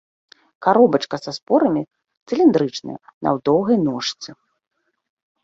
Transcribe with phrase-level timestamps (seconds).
[0.67, 1.83] Каробачка са спорамі
[2.27, 2.97] цыліндрычная,
[3.29, 4.29] на доўгай ножцы.